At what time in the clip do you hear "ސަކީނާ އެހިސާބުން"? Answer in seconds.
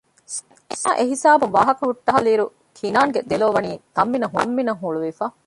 0.35-1.53